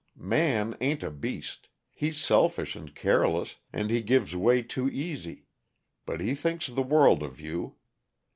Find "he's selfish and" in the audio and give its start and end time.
1.91-2.95